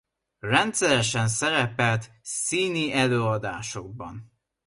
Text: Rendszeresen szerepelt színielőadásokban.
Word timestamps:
Rendszeresen 0.39 1.27
szerepelt 1.27 2.11
színielőadásokban. 2.23 4.31